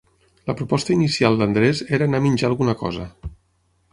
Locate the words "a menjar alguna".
2.21-2.77